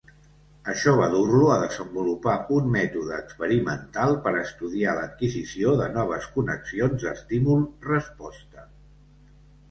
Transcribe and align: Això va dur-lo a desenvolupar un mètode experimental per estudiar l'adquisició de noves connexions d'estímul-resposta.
Això 0.71 0.91
va 0.99 1.07
dur-lo 1.15 1.49
a 1.55 1.57
desenvolupar 1.63 2.37
un 2.55 2.69
mètode 2.75 3.11
experimental 3.23 4.15
per 4.23 4.33
estudiar 4.39 4.95
l'adquisició 4.99 5.75
de 5.81 5.89
noves 5.97 6.25
connexions 6.39 7.03
d'estímul-resposta. 7.09 8.65